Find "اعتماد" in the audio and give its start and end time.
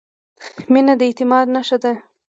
1.07-1.45